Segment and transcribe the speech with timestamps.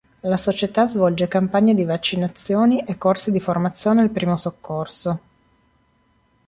[0.21, 5.19] La società svolge campagne di vaccinazioni e corsi di formazione al primo soccorso.